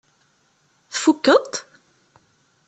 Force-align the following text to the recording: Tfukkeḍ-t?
Tfukkeḍ-t? 0.91 1.53